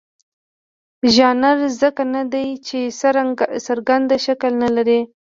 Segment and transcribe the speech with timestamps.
[1.15, 2.79] ژانر ځکه نه دی چې
[3.67, 5.01] څرګند شکل نه لري.